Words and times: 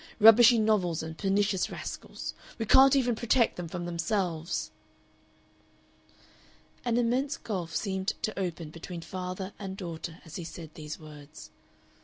Rubbishy 0.19 0.57
novels 0.57 1.03
and 1.03 1.15
pernicious 1.15 1.69
rascals. 1.69 2.33
We 2.57 2.65
can't 2.65 2.95
even 2.95 3.13
protect 3.13 3.55
them 3.55 3.67
from 3.67 3.85
themselves." 3.85 4.71
An 6.83 6.97
immense 6.97 7.37
gulf 7.37 7.75
seemed 7.75 8.13
to 8.23 8.39
open 8.39 8.71
between 8.71 9.01
father 9.01 9.53
and 9.59 9.77
daughter 9.77 10.17
as 10.25 10.37
he 10.37 10.43
said 10.43 10.71
these 10.73 10.99
words. 10.99 11.51